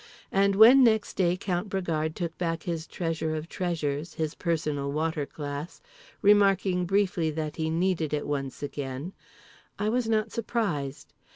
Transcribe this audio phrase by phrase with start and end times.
[0.31, 5.27] And when next day Count Bragard took back his treasure of treasures, his personal water
[5.27, 5.79] glass,
[6.23, 9.13] remarking briefly that he needed it once again,
[9.77, 11.13] I was not surprised.